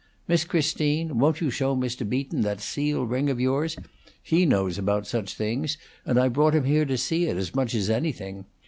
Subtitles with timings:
[0.27, 2.09] Miss Christine, won't you show Mr.
[2.09, 3.77] Beaton that seal ring of yours?
[4.23, 5.77] He knows about such things,
[6.07, 8.45] and I brought him here to see it as much as anything.